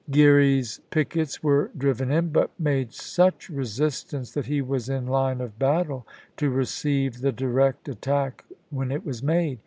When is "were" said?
1.43-1.69